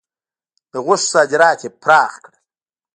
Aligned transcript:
د 0.71 0.73
غوښو 0.85 1.07
صادرات 1.13 1.59
یې 1.65 1.69
پراخ 1.83 2.13
کړل. 2.23 2.35